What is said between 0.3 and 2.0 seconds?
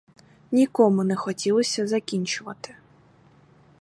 Нікому не хотілося